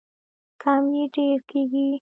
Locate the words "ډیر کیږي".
1.15-1.87